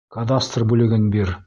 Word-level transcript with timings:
Кадастр 0.15 0.65
бүлеген 0.73 1.09
бир!.. 1.17 1.37